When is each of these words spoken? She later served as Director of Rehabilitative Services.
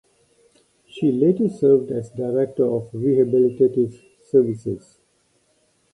She 0.87 1.11
later 1.11 1.47
served 1.47 1.91
as 1.91 2.09
Director 2.09 2.63
of 2.65 2.91
Rehabilitative 2.91 4.01
Services. 4.23 4.97